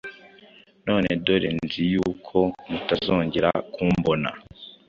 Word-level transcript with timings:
None 0.85 1.09
dore, 1.25 1.49
nzi 1.63 1.81
yuko 1.93 2.37
mutazongera 2.69 3.49
kumbona, 3.73 4.29